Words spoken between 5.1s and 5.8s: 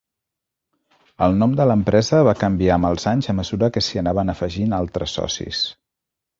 socis.